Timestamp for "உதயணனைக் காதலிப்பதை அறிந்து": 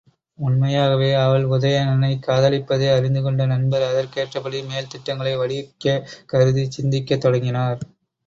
1.47-3.21